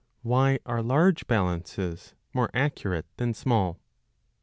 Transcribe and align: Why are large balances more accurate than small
Why 0.23 0.57
are 0.65 0.81
large 0.81 1.27
balances 1.27 2.15
more 2.33 2.49
accurate 2.55 3.05
than 3.17 3.35
small 3.35 3.77